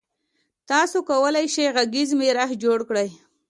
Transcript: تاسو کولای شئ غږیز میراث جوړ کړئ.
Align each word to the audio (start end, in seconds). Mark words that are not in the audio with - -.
تاسو 0.69 0.97
کولای 1.09 1.47
شئ 1.53 1.67
غږیز 1.75 2.09
میراث 2.19 2.51
جوړ 2.63 2.79
کړئ. 2.89 3.09